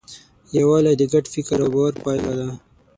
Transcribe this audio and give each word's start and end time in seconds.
یووالی 0.57 0.93
د 0.97 1.03
ګډ 1.11 1.25
فکر 1.33 1.57
او 1.63 1.69
باور 1.73 1.93
پایله 2.03 2.33
ده. 2.39 2.49